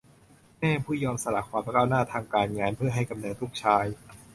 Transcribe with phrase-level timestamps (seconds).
[0.59, 3.85] แม่ผู้ยอมสละความก้าวหน้าทางการงานเพื่อให้กำเนิดลูกชาย